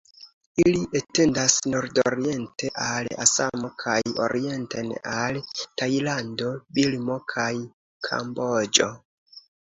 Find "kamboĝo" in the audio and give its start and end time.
8.09-8.89